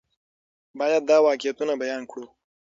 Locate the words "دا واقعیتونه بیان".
1.09-2.03